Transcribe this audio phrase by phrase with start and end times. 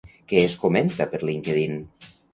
[0.31, 1.77] Què es comenta per LinkedIn?